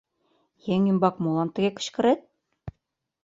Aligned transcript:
Еҥ 0.73 0.81
ӱмбак 0.91 1.15
молан 1.23 1.49
тыге 1.55 1.69
кычкырет? 1.77 2.19